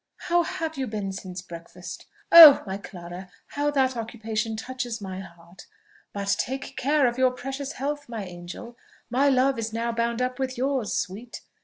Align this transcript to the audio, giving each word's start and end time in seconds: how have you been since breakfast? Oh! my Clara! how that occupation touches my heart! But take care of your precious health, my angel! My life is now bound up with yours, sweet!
how 0.17 0.41
have 0.41 0.79
you 0.79 0.87
been 0.87 1.11
since 1.11 1.43
breakfast? 1.43 2.07
Oh! 2.31 2.63
my 2.65 2.79
Clara! 2.79 3.29
how 3.49 3.69
that 3.69 3.95
occupation 3.95 4.55
touches 4.57 4.99
my 4.99 5.19
heart! 5.19 5.67
But 6.11 6.35
take 6.39 6.75
care 6.75 7.05
of 7.05 7.19
your 7.19 7.29
precious 7.29 7.73
health, 7.73 8.09
my 8.09 8.25
angel! 8.25 8.75
My 9.11 9.29
life 9.29 9.59
is 9.59 9.71
now 9.73 9.91
bound 9.91 10.19
up 10.19 10.39
with 10.39 10.57
yours, 10.57 10.91
sweet! 10.97 11.41